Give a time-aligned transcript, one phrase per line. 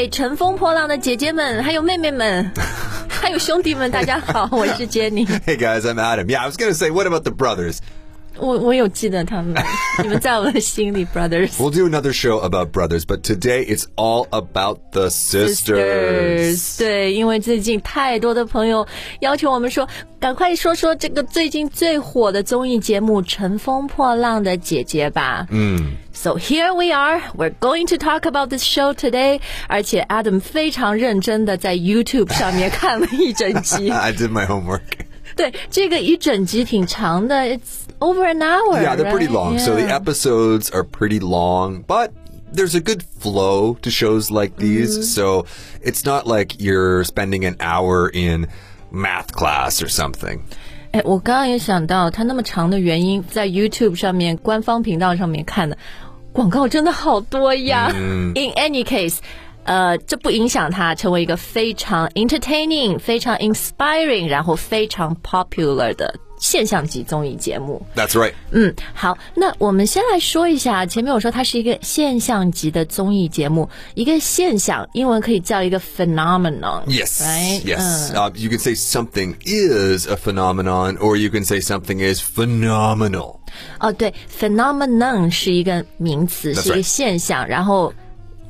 [0.00, 2.50] 位乘风破浪的姐姐们，还有妹妹们，
[3.06, 5.26] 还有兄弟们，大家好，我是 Jenny。
[5.44, 6.26] Hey guys, I'm Adam.
[6.26, 7.80] Yeah, I was gonna say, what about the brothers?
[8.38, 9.62] 我我有记得他们，
[10.02, 11.50] 你们在我的心里，brothers。
[11.58, 16.78] We'll do another show about brothers, but today it's all about the sisters.
[16.78, 18.86] 对，因为最近太多的朋友
[19.20, 19.86] 要求我们说，
[20.18, 25.46] 赶快说说这个最近最火的综艺节目《乘风破浪的姐姐》吧。
[25.50, 25.92] 嗯。
[26.19, 27.21] So here we are.
[27.35, 29.39] We're going to talk about this show today.
[29.67, 33.91] 而且 Adam 非常认真的在 YouTube 上面看了一整集。
[33.91, 34.81] I did my homework.
[35.35, 38.81] 对，这个一整集挺长的，It's over an hour.
[38.81, 39.31] Yeah, they're pretty right?
[39.31, 39.59] long.
[39.59, 39.99] So the Yeah.
[39.99, 42.11] episodes are pretty long, but
[42.53, 44.97] there's a good flow to shows like these.
[44.97, 45.03] Mm-hmm.
[45.03, 45.45] So
[45.83, 48.47] it's not like you're spending an hour in
[48.91, 50.39] math class or something.
[50.91, 55.77] 哎，我刚刚也想到，它那么长的原因，在 YouTube 上面官方频道上面看的
[56.32, 57.90] 广告真的好多呀。
[57.92, 59.18] In any case，
[59.64, 67.84] 呃，这不影响它成为一个非常 entertaining、非常 inspiring，然后非常 popular 的现象级综艺节目。
[67.94, 68.32] That's right.
[68.52, 76.84] 嗯，好，那我们先来说一下，前面我说它是一个现象级的综艺节目，一个现象，英文可以叫一个 phenomenon。
[76.86, 77.22] Yes.
[77.22, 77.62] Right?
[77.62, 78.12] Yes.
[78.14, 83.39] Uh, you can say something is a phenomenon, or you can say something is phenomenal.
[83.79, 86.83] 哦，对，phenomenon 是一个名词， That's 是一个 right.
[86.83, 87.93] 现象，然后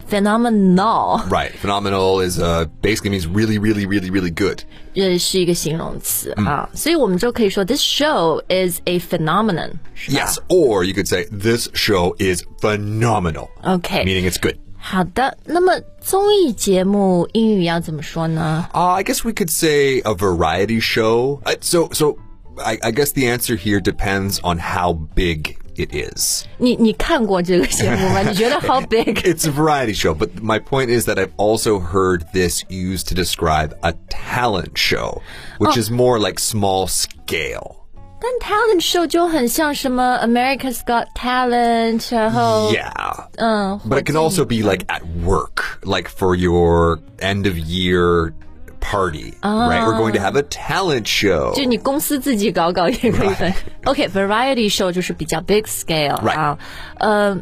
[0.09, 1.51] phenomenal Right.
[1.61, 4.59] Phenomenal is uh, basically means really, really, really, really good.
[4.95, 10.37] 呃是一个形容词、啊，所以我们就可以说 this show is a phenomenon，是吧 Yes.
[10.47, 13.49] Or you could say this show is phenomenal.
[13.63, 14.55] OK Meaning it's good.
[14.77, 18.67] 好的，那么综艺节目英语要怎么说呢？
[18.71, 21.41] Uh, I guess we could say a variety show.
[21.43, 22.15] Uh, so, so
[22.59, 26.45] I, I guess the answer here depends on how big it is.
[26.57, 28.21] 你你看过这个节目吗？
[28.21, 29.21] 你觉得 how big？
[29.23, 33.15] It's a variety show, but my point is that I've also heard this used to
[33.15, 35.21] describe a talent show,
[35.59, 37.81] which is more like small scale.
[38.21, 43.25] 但 talent show 就很像什么 America's Got Talent，然后 Yeah.
[43.35, 48.33] 嗯， But it can also be like at work, like for your end of year
[48.79, 49.85] party, right?
[49.85, 51.53] We're going to have a talent show.
[51.55, 53.53] 就你公司自己搞搞也可以分。
[53.85, 56.57] OK，variety、show 就是比较 big scale Right 啊，
[56.99, 57.37] 呃。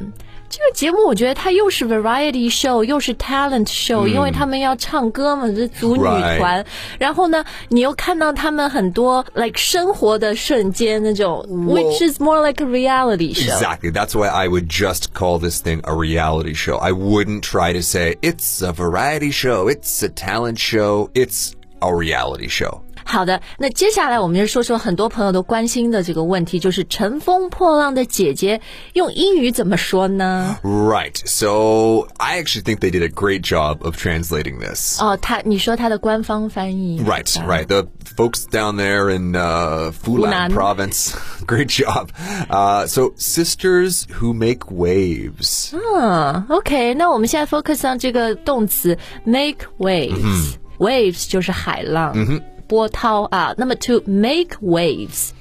[0.50, 6.63] 这个节目我觉得它又是 variety show，又是 talent show，、因为他们要唱歌嘛，这组女团。
[7.00, 13.51] 然后呢，你又看到他们很多 like 生活的瞬间那种 which is more like a reality show。
[13.51, 13.91] Exactly.
[13.91, 16.78] That's why I would just call this thing a reality show.
[16.78, 21.91] I wouldn't try to say it's a variety show, it's a talent show, it's a
[21.95, 22.84] reality show.
[23.07, 28.57] 好的，那接下来我们就说说很多朋友都关心的这个问题，就是《乘风破浪的姐姐》
[28.94, 30.57] 用英语怎么说呢？
[30.63, 31.16] Right.
[31.25, 35.00] So I actually think they did a great job of translating this.
[35.01, 37.66] 哦，他你说他的官方翻译 Right, right.
[37.67, 40.51] The folks down there in uh, Fulan Funan.
[40.51, 41.13] province,
[41.45, 42.09] great job.
[42.50, 45.73] Uh, so, sisters who make waves.
[45.73, 52.13] 嗯，OK，那我们现在 focus on 这个动词 make waves，waves、waves 就是海浪，
[52.67, 53.53] 波涛啊。
[53.57, 55.31] 那么 to make waves。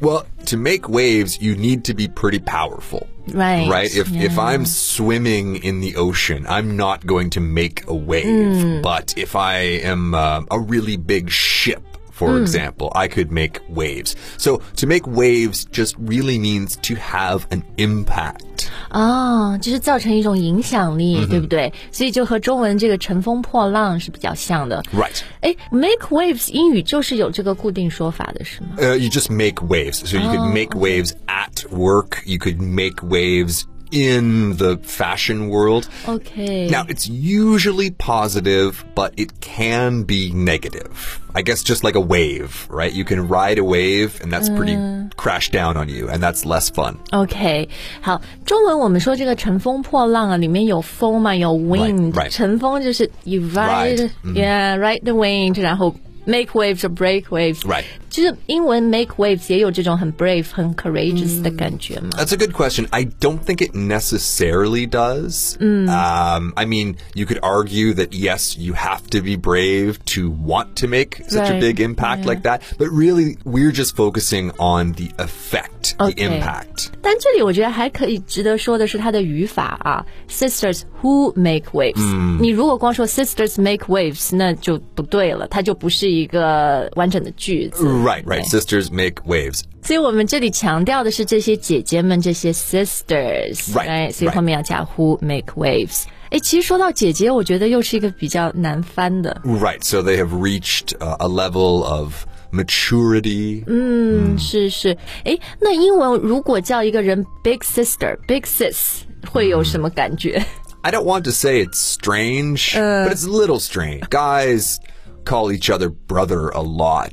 [0.00, 3.08] Well, to make waves, you need to be pretty powerful.
[3.28, 3.94] Right, Right?
[3.94, 4.40] If if yeah.
[4.40, 8.82] I'm swimming in the ocean, I'm not going to make a wave.
[8.82, 11.82] But if I am uh, a really big ship,
[12.14, 14.14] for example, I could make waves.
[14.36, 18.44] So to make waves just really means to have an impact.
[18.90, 21.72] 哦，就是造成一种影响力，对不对？
[21.92, 24.82] 所以就和中文这个乘风破浪是比较像的。
[24.92, 25.22] Right.
[25.40, 28.76] 哎，make waves 英语就是有这个固定说法的，是吗？
[28.76, 30.04] Uh, you just make waves.
[30.04, 32.18] So you could make waves at work.
[32.26, 33.62] You could make waves
[33.92, 35.88] in the fashion world.
[36.06, 41.18] OK， Now, it's usually positive, but it can be negative.
[41.34, 42.92] I guess just like a wave, right?
[42.92, 44.76] You can ride a wave and that's pretty
[45.16, 46.98] crash down on you, and that's less fun.
[47.12, 47.68] OK，
[48.00, 52.30] 好，中文我们说这个乘风破浪啊，里面有风嘛，有 wind， right.
[52.30, 55.94] 乘风就是 you Ride， ride，yeah，ride the wind，然后
[56.26, 57.84] make waves or break waves， Right.
[58.10, 62.10] 就是英文 make waves 也有这种很 brave、很 courageous 的感觉嘛。
[62.18, 62.86] That's a good question.
[62.90, 65.56] I don't think it necessarily does.
[65.60, 70.74] Um, I mean, you could argue that yes, you have to be brave to want
[70.80, 71.60] to make such a Right.
[71.60, 76.26] big impact like that, but really, we're just focusing on the effect, the Okay.
[76.26, 76.88] impact.
[77.00, 87.84] 但这里我觉得还可以值得说的是它的语法啊，sisters who make waves、你如果光说 sisters make waves，那就不对了，它就不是 一个完整的句子。
[87.84, 88.44] Right, right.
[88.44, 89.62] Sisters make waves.
[89.82, 94.34] 所以我们这里强调的是这些姐姐们，这些 sisters， Right, 所以 right.
[94.34, 96.04] 后面要加 who make waves。
[96.30, 99.40] 哎，其实说到姐姐，我觉得又是一个比较难翻的。
[99.44, 99.82] Right.
[99.82, 103.64] So they have reached uh, a level of maturity.
[103.66, 104.96] 嗯，是是。
[105.24, 109.00] 哎，那英文如果叫一个人 big sister、big sis，
[109.32, 110.44] 会有什么感觉？
[110.82, 114.08] I don't want to say it's strange, but it's a little strange.
[114.08, 114.76] Guys
[115.24, 117.12] call each other brother a lot.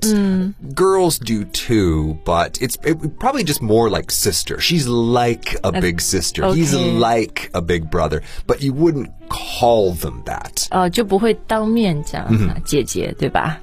[0.73, 4.59] Girls do too, but it's it, probably just more like sister.
[4.61, 6.47] She's like a big sister.
[6.53, 6.97] He's okay.
[6.97, 10.67] like a big brother, but you wouldn't call them that.
[10.71, 13.59] 呃，就不会当面讲、啊姐姐，对吧？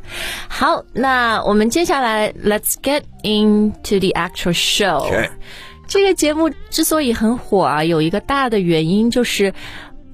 [0.48, 5.10] 好，那我们接下来 Let's get into the actual show。
[5.10, 5.30] Okay.
[5.88, 9.52] 这个节目之所以很火啊，有一个大的原因就是。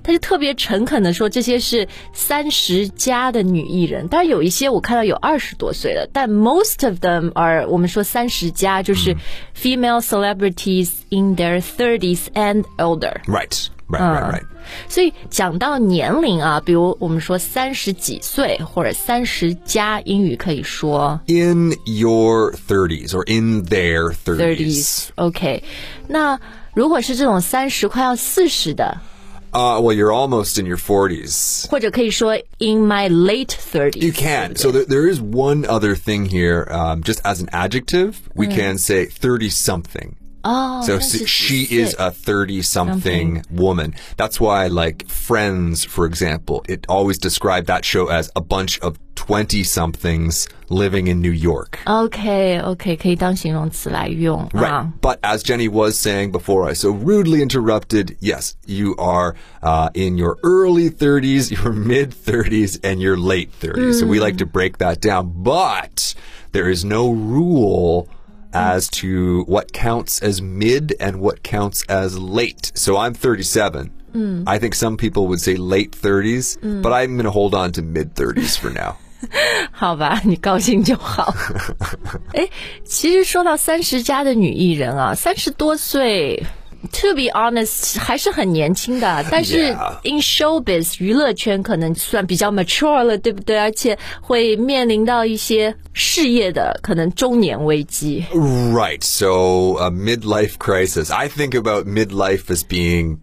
[0.06, 9.16] 他就特别诚恳的说，这些是三十加的女艺人，当然有一些我看到有二十多岁的，但 most of them are 我们说三十加，就是、
[9.60, 13.19] female celebrities in their thirties and older。
[13.25, 13.68] Right.
[13.88, 14.44] Right, right, right.
[14.90, 24.38] 所以讲到年龄啊，比如我们说三十几岁或者三十加，英语可以说 In your thirties or in their 30s.
[24.38, 25.08] thirties。
[25.13, 25.63] OK，
[26.08, 26.40] 那
[26.74, 28.98] 如果是这种三十快要四十的，
[29.55, 31.69] Uh, well, you're almost in your 40s.
[31.69, 34.02] 或者可以说 in my late thirties。
[34.02, 34.55] You can.
[34.55, 36.69] So there, there is one other thing here.
[36.70, 40.17] Um, just as an adjective, we can say 30 something.
[40.44, 43.93] 哦 So 三十 s- 几 she 岁 is a 30 something woman.
[44.17, 48.97] That's why, like Friends, for example, it always described that show as a bunch of
[49.17, 51.79] 20 somethings living in New York.
[51.85, 54.64] OK OK，可以当形容词来用 Right.
[54.73, 54.93] 啊。
[55.02, 60.17] But as Jenny was saying before I so rudely interrupted, yes, you are uh, in
[60.17, 64.00] your early 30s, your mid 30s, and your late 30s.
[64.00, 65.32] So we like to break that down.
[65.37, 66.14] But
[66.52, 68.08] there is no rule
[68.55, 72.73] as to what counts as mid and what counts as late.
[72.75, 73.91] So I'm 37.
[74.47, 77.82] I think some people would say late 30s, but I'm going to hold on to
[77.82, 78.97] mid 30s for now.
[79.70, 81.32] 好吧，你高兴就好。
[82.32, 82.49] 哎，
[82.85, 86.44] 其实说到三十加的女艺人啊，三十多岁。
[86.93, 89.99] To be honest，还是很年轻的，但是 Yeah.
[90.02, 93.58] in showbiz 娱乐圈可能算比较 mature 了，对不对？
[93.58, 98.25] 而且会面临到一些事业的可能中年危机。
[98.32, 99.05] Right.
[99.05, 101.12] So a midlife crisis.
[101.12, 103.19] I think about midlife as being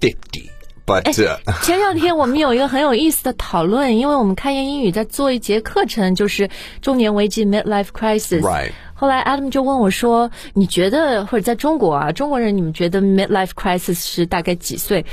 [0.00, 0.50] 50.
[0.84, 6.48] But uh, 前两天我们有一个很有意思的讨论，因为我们开言英语在做一节课程，就是
[6.80, 8.40] 中年危机 （midlife crisis）。
[8.40, 8.72] Right
[9.02, 15.04] 后来 Adam 就问我说：“你觉得或者在中国啊，中国人你们觉得 midlife crisis 是大概几岁？”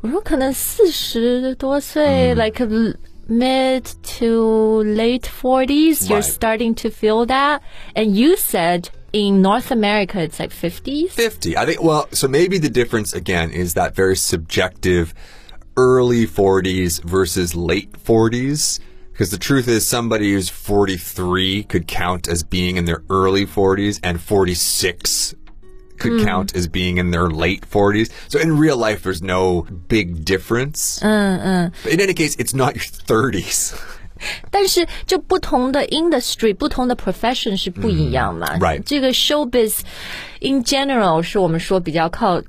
[0.00, 2.94] 我说：“可能四十多岁、l i k e
[3.28, 3.82] mid
[4.18, 6.06] to late forties.
[6.08, 6.22] You're Right.
[6.22, 7.60] starting to feel that,
[7.94, 11.10] and you said in North America it's like fifties.
[11.14, 11.56] 50.
[11.56, 15.14] I think, well, so maybe the difference again is that very subjective
[15.76, 18.78] early 40s versus late 40s.
[19.18, 24.00] Because the truth is, somebody who's 43 could count as being in their early 40s,
[24.02, 25.34] and 46
[25.98, 28.10] could count as being in their late 40s.
[28.28, 30.98] So in real life, there's no big difference.
[31.00, 33.74] But in any case, it's not your 30s.
[34.50, 38.58] 但是就不同的 industry、不同的 profession 是不一样嘛。
[38.58, 39.80] right 这个 showbiz
[40.40, 42.40] in general 是我们说比较靠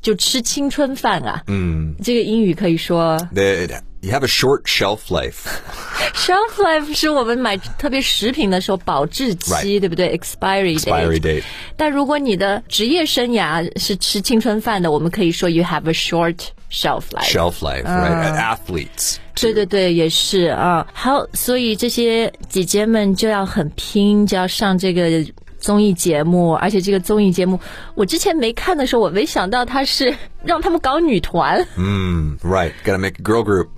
[0.00, 1.42] 就吃青春饭啊。
[1.46, 5.46] 嗯，这个英语可以说 That you have a short shelf life.
[6.14, 10.16] shelf life 是我们买特别食品的时候保质期 Right 对不对？
[10.16, 10.84] expiry date。
[10.84, 11.42] Expiry date.
[11.76, 16.36] 但如果你的职业生涯是吃青春饭的，我们可以说 you have a short
[16.70, 17.24] shelf life。
[17.24, 18.36] Shelf life, right?
[18.36, 19.16] Athletes.
[19.34, 20.86] 对对对，也是啊。
[20.94, 25.24] 好，所以这些姐姐们就要很拼，就要上这个
[25.58, 27.60] 综艺节目，而且这个综艺节目，
[27.94, 32.72] 我之前没看的时候，我没想到它是让他们搞女团 Mm, right.
[32.84, 33.68] Gotta make a girl group.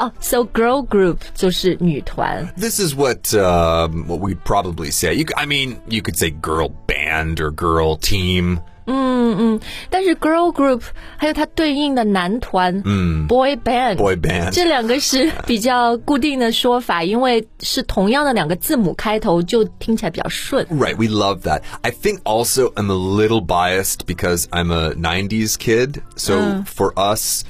[0.00, 0.12] 哦。
[0.20, 5.14] So girl group 就是女团， This is what um, what we'd probably say.
[5.14, 8.58] You, c- I mean, you could say girl band or girl team.
[9.90, 10.82] 但是 girl group
[11.16, 13.96] 还有它对应的男团，嗯，boy band。
[13.96, 14.50] Boy band.
[14.52, 20.64] 这两个是比较固定的说法，因为是同样的两个字母开头，就听起来比较顺。
[20.66, 21.62] Right, we love that.
[21.82, 26.00] I think also I'm a little biased because I'm a 90s kid.
[26.14, 27.42] So for us,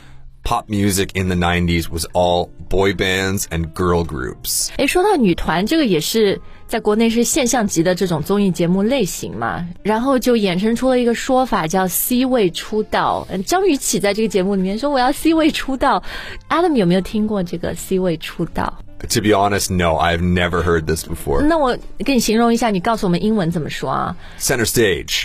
[0.45, 4.69] pop music in the 90s was all boy bands and girl groups.
[4.76, 13.26] 诶，说到女团，这个也是在国内是现象级的这种综艺节目类型嘛，然后就衍生出了一个说法叫 C 位出道。
[13.31, 16.03] 嗯，张雨绮在这个节目里面说我要 C 位出道，
[16.49, 18.79] Adam 有没有听过这个 C 位出道？
[19.09, 21.43] To be honest, no, I've never heard this before.
[21.43, 25.25] 那我给你形容一下，你告诉我们英文怎么说啊 Center stage.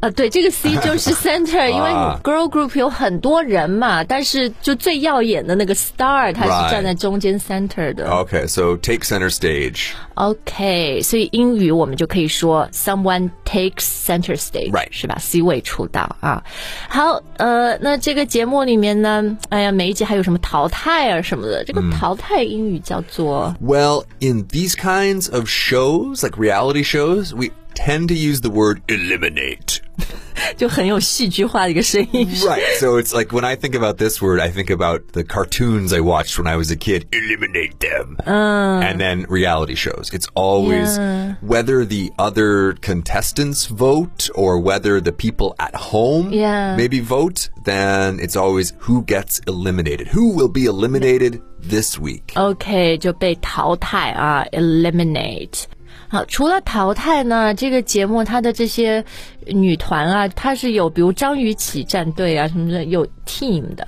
[0.00, 1.90] 呃，对，这个 C 就是 center，因为
[2.22, 8.06] girl group 有很多人嘛，但是就最耀眼的那个 star，他是站在中间 center 的。
[8.10, 9.92] Okay，so take center stage.
[10.14, 16.44] OK，所以英语我们就可以说 someone takes center stage，right 是吧？C 位出道啊。
[16.88, 23.54] 好，呃，那这个节目里面呢，哎呀，每一集还有什么淘汰啊什么的，这个淘汰英语叫做。
[23.62, 29.79] Well, in these kinds of shows, like reality shows, we tend to use the word eliminate.
[30.57, 32.27] 就很有戏剧化的一个声音。
[32.43, 32.77] Right.
[32.79, 35.99] So it's like when I think about this word, I think about the cartoons I
[36.01, 37.05] watched when I was a kid.
[37.11, 38.17] Eliminate them.
[38.25, 40.09] Uh, and then reality shows.
[40.11, 41.35] It's always yeah.
[41.41, 46.75] whether the other contestants vote or whether the people at home yeah.
[46.75, 50.07] maybe vote, then it's always who gets eliminated.
[50.07, 52.33] Who will be eliminated this week?
[52.35, 55.65] Okay, 就被淘汰啊，eliminate。
[56.07, 59.03] 好，除了淘汰呢，这个节目它的这些
[59.45, 63.87] 女团啊，它是有比如张雨绮战队啊什么的，有 team 的。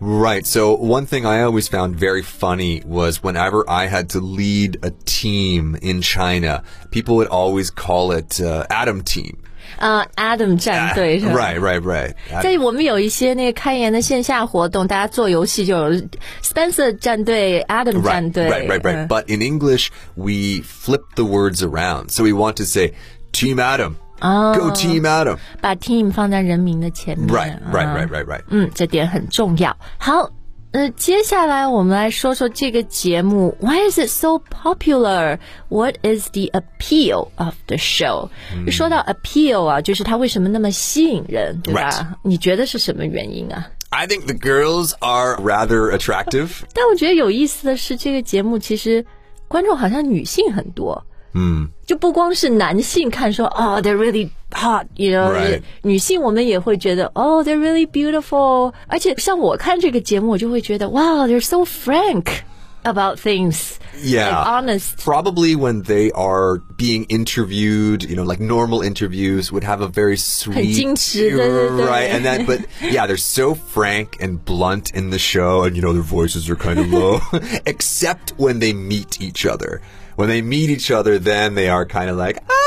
[0.00, 0.44] Right.
[0.44, 4.90] So one thing I always found very funny was whenever I had to lead a
[5.06, 9.36] team in China, people would always call it uh, Adam Team.
[9.77, 12.13] 呃，Adam 战队是吧？Right, right, right.
[12.41, 16.01] 在我们有一些那个开研的线下活动，大家做游戏就有
[16.43, 18.49] Spencer 战队、Adam 战队。
[18.49, 19.07] Right, right, right.
[19.07, 22.09] But in English, we flip the words around.
[22.09, 22.93] So we want to say
[23.31, 23.95] Team Adam.
[24.21, 25.37] Oh, Go Team Adam.
[25.61, 27.29] 把 team 放在人名的前面。
[27.29, 28.41] Right, right, right, right, right.
[28.49, 29.77] 嗯，这点很重要。
[29.97, 30.29] 好。
[30.72, 33.56] 呃，接下来我们来说说这个节目。
[33.60, 35.38] Why is it so popular?
[35.68, 41.90] What is the appeal of the show？、嗯、说到 appeal 啊，就是它为什么那么吸引人，对吧？
[41.90, 42.06] Right.
[42.24, 43.68] 你觉得是什么原因啊？
[43.90, 46.50] I think the girls are rather attractive.
[46.72, 49.06] 但我觉得有意思的是，这个节目其实
[49.46, 51.06] 观众好像女性很多。
[51.34, 55.62] 嗯，就不光是男性看说哦，they're really hot，you know，、right.
[55.82, 58.72] 女性我们也会觉得哦，they're really beautiful。
[58.86, 63.78] 而且像我看这个节目，我就会觉得哇，they're so frank。about things.
[63.96, 64.28] Yeah.
[64.28, 64.98] Like honest.
[64.98, 70.18] Probably when they are being interviewed, you know, like normal interviews would have a very
[70.18, 70.76] sweet.
[71.24, 72.10] right.
[72.10, 75.94] And then, but yeah, they're so frank and blunt in the show and, you know,
[75.94, 77.20] their voices are kind of low,
[77.64, 79.80] except when they meet each other
[80.16, 82.57] when they meet each other, then they are kind of like, ah,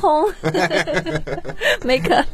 [0.00, 0.32] 红，
[1.84, 2.24] make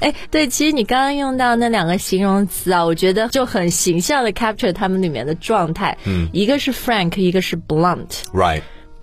[0.00, 5.96] 哎，对，其实你刚刚用到那两个形容词啊，我觉得就很形象的 capture 他们里面的状态。
[6.04, 8.62] 嗯，一个是 frank，一个是 blunt。Right.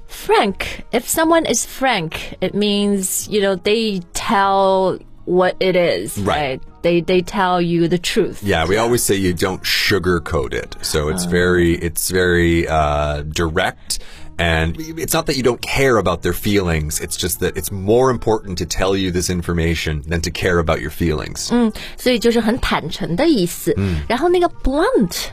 [0.10, 0.86] Frank.
[0.92, 6.18] If someone is frank, it means you know they tell what it is.
[6.18, 6.60] Right.
[6.60, 6.62] right?
[6.82, 8.42] They they tell you the truth.
[8.42, 10.77] Yeah, we always say you don't sugarcoat it.
[10.82, 14.00] So it's very it's very uh, direct.
[14.38, 17.00] And it's not that you don't care about their feelings.
[17.00, 20.80] It's just that it's more important to tell you this information than to care about
[20.80, 21.50] your feelings.
[21.51, 23.74] 嗯，所以就是很坦诚的意思。
[23.77, 25.30] 嗯，然后那个 blunt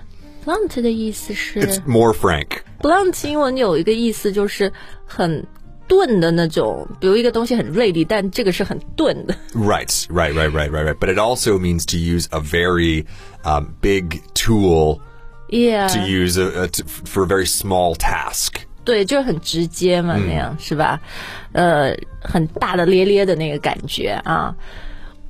[0.47, 2.63] blunt 的意思是 It's more frank.
[2.81, 4.73] blunt 英文有一个意思就是
[5.05, 5.47] 很
[5.87, 9.37] 钝的那种，比如一个东西很锐利，但这个是很钝的。
[9.55, 10.99] Right, right, right, right, right, right.
[10.99, 13.05] But it also means to use a very
[13.45, 15.01] um, big tool.
[15.51, 15.89] Yeah.
[15.89, 18.65] To use a, a to, for a very small task.
[18.90, 21.00] 对，就是很直接嘛，那样、嗯、是吧？
[21.52, 24.56] 呃，很大大咧咧的那个感觉啊。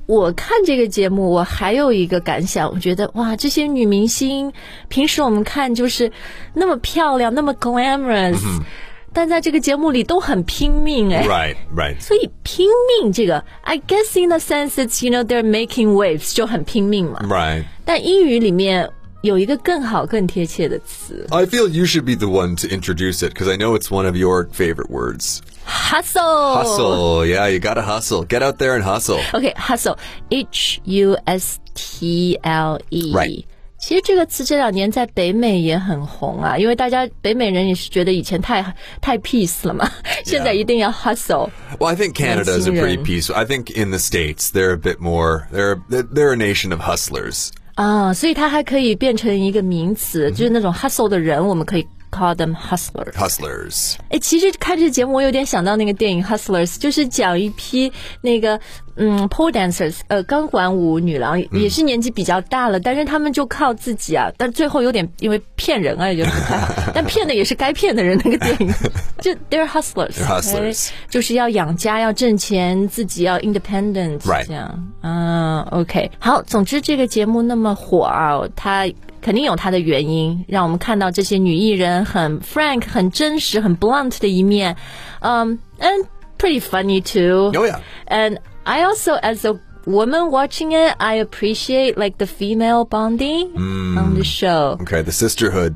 [0.06, 4.50] 我看这个节目，我还有一个感想，我觉得哇，这些女明星
[4.88, 6.10] 平时我们看就是
[6.54, 8.64] 那么漂亮，那么 glamorous，、嗯、
[9.12, 18.90] 但在这个节目里都很拼命哎，right right，所以拼命这个，I guess in the sense it's you know they're making waves 就很拼命嘛，right，但英语里面
[19.21, 24.15] 有一个更好更贴切的词，I feel you should be the one to introduce it because I know it's one of
[24.15, 25.39] your favorite words.
[25.65, 26.55] Hustle.
[26.55, 27.25] Hustle.
[27.25, 28.23] Yeah, you gotta hustle.
[28.23, 29.19] Get out there and hustle.
[29.33, 29.97] Okay, hustle.
[30.29, 33.13] H U S T L E.
[33.13, 33.45] Right.
[33.77, 38.63] 其实这个词这两年在北美也很红啊，因为大家北美人也是觉得以前太
[39.01, 39.91] 太 peace 了嘛，
[40.23, 43.35] 现在一定要 hustle。Well, I think Canada is a pretty peaceful.
[43.35, 45.47] I think in the states they're a bit more.
[45.51, 47.49] They're they're a nation of hustlers.
[47.80, 53.12] 啊，所以它还可以变成一个名词，就是那种 hustle 的人，我们可以 call them hustlers.
[53.12, 53.94] Hustlers.
[54.10, 58.60] 哎，其实看这节目，我有点想到那个电影 Hustlers，就是讲一批那个
[58.96, 68.20] 嗯 pole dancers，呃，钢管舞女郎，也是年纪比较大了，但是他们就靠自己啊，但最后有点因为骗人啊，也就不太好，但骗的也是该骗的人。
[68.24, 68.72] 那个电影
[69.20, 78.86] 就 they're hustlers，They're hustlers，就是要养家，要挣钱，自己要 independent，这样啊，OK，好，总之这个节目那么火啊，它。
[79.21, 84.75] 肯定有它的原因，让我们看到这些女艺人很 frank、很真实、很 blunt 的一面。
[85.21, 85.89] 嗯嗯，
[86.37, 87.51] pretty funny too.
[87.57, 87.79] Oh yeah.
[88.07, 94.13] And I also, as a woman watching it, I appreciate like the female bonding on
[94.15, 94.77] the show.
[94.81, 95.75] Okay, the sisterhood.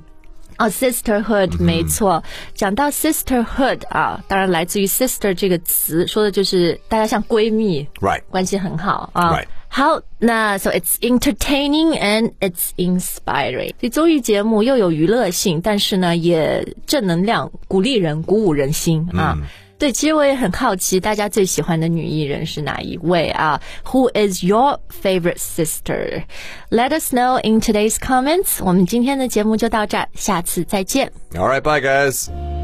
[0.60, 2.22] 哦、s i s t e r h o o d 没错。
[2.54, 8.24] 讲到 sisterhood 啊，当然来自于 sister 这个词，说的就是大家像闺蜜 Right.
[8.30, 9.32] 关系很好啊。
[9.32, 9.46] Right.
[9.74, 13.70] 好，那 so it's entertaining and it's inspiring。
[13.70, 19.38] 所以综艺节目又有娱乐性，但是呢也正能量，鼓励人，鼓舞人心啊。
[19.78, 23.62] 对，其实我也很好奇，大家最喜欢的女艺人是哪一位啊？
[23.86, 26.24] Who is your favorite sister?
[26.70, 28.58] Let us know in today's comments.
[28.62, 31.13] 我们今天的节目就到这儿，下次再见。
[31.34, 32.62] All right, bye guys.